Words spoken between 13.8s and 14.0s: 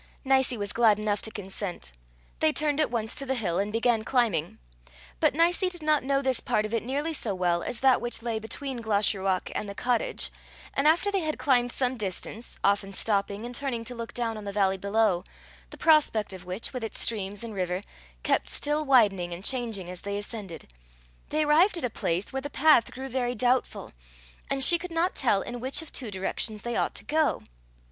to